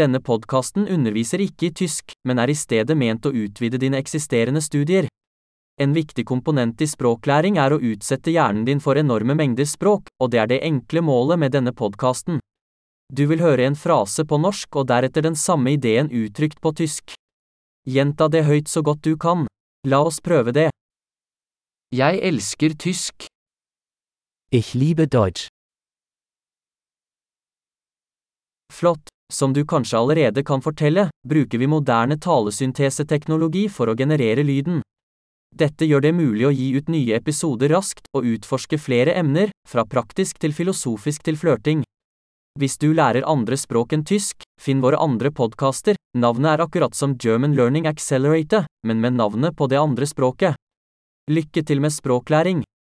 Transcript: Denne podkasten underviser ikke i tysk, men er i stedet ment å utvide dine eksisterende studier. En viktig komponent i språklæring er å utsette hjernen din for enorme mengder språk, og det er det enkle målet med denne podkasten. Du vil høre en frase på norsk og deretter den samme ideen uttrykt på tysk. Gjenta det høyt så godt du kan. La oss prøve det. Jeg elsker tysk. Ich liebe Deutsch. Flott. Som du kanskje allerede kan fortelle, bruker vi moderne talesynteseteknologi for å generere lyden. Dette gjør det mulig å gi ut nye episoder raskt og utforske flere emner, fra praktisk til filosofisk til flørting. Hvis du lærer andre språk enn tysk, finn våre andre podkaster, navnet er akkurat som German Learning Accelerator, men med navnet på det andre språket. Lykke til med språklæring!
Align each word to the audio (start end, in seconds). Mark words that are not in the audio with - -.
Denne 0.00 0.20
podkasten 0.24 0.86
underviser 0.88 1.42
ikke 1.44 1.66
i 1.68 1.72
tysk, 1.76 2.14
men 2.24 2.38
er 2.40 2.48
i 2.48 2.56
stedet 2.56 2.94
ment 2.96 3.26
å 3.28 3.32
utvide 3.36 3.76
dine 3.82 3.98
eksisterende 4.00 4.62
studier. 4.64 5.08
En 5.80 5.92
viktig 5.92 6.24
komponent 6.28 6.80
i 6.80 6.88
språklæring 6.88 7.58
er 7.60 7.74
å 7.74 7.80
utsette 7.84 8.32
hjernen 8.32 8.64
din 8.64 8.80
for 8.80 9.00
enorme 9.00 9.36
mengder 9.36 9.68
språk, 9.68 10.08
og 10.22 10.32
det 10.32 10.40
er 10.40 10.48
det 10.52 10.60
enkle 10.64 11.02
målet 11.04 11.42
med 11.42 11.52
denne 11.56 11.74
podkasten. 11.76 12.40
Du 13.12 13.26
vil 13.28 13.44
høre 13.44 13.66
en 13.66 13.76
frase 13.76 14.24
på 14.24 14.40
norsk 14.40 14.80
og 14.80 14.88
deretter 14.88 15.26
den 15.26 15.36
samme 15.36 15.74
ideen 15.76 16.08
uttrykt 16.08 16.62
på 16.64 16.72
tysk. 16.80 17.16
Gjenta 17.84 18.30
det 18.32 18.46
høyt 18.48 18.72
så 18.72 18.84
godt 18.86 19.04
du 19.04 19.16
kan. 19.20 19.48
La 19.84 20.00
oss 20.06 20.20
prøve 20.24 20.56
det. 20.56 20.68
Jeg 21.92 22.24
elsker 22.24 22.76
tysk. 22.78 23.28
Ich 24.52 24.74
liebe 24.74 25.10
Deutsch. 25.10 25.48
Flott. 28.72 29.09
Som 29.30 29.52
du 29.52 29.62
kanskje 29.64 29.98
allerede 29.98 30.42
kan 30.42 30.62
fortelle, 30.62 31.08
bruker 31.26 31.58
vi 31.58 31.68
moderne 31.70 32.18
talesynteseteknologi 32.18 33.68
for 33.70 33.90
å 33.90 33.94
generere 33.94 34.42
lyden. 34.42 34.82
Dette 35.54 35.86
gjør 35.86 36.02
det 36.02 36.12
mulig 36.14 36.46
å 36.46 36.54
gi 36.54 36.70
ut 36.76 36.90
nye 36.90 37.14
episoder 37.18 37.70
raskt 37.74 38.10
og 38.14 38.26
utforske 38.26 38.78
flere 38.78 39.14
emner, 39.18 39.50
fra 39.68 39.86
praktisk 39.86 40.38
til 40.42 40.54
filosofisk 40.54 41.22
til 41.26 41.38
flørting. 41.38 41.82
Hvis 42.58 42.78
du 42.82 42.90
lærer 42.94 43.26
andre 43.26 43.58
språk 43.58 43.94
enn 43.94 44.02
tysk, 44.06 44.42
finn 44.60 44.82
våre 44.82 44.98
andre 44.98 45.30
podkaster, 45.30 45.98
navnet 46.18 46.54
er 46.54 46.64
akkurat 46.66 46.94
som 46.98 47.14
German 47.14 47.54
Learning 47.54 47.86
Accelerator, 47.86 48.66
men 48.86 49.00
med 49.00 49.14
navnet 49.18 49.56
på 49.56 49.70
det 49.70 49.78
andre 49.78 50.06
språket. 50.10 50.58
Lykke 51.30 51.62
til 51.66 51.82
med 51.82 51.94
språklæring! 51.94 52.64